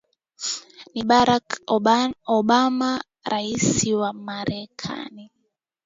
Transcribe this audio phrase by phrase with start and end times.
[0.93, 1.47] ni barack
[2.37, 2.91] obama
[3.31, 5.25] rais wa marekani